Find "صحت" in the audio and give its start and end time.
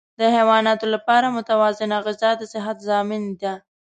2.53-2.77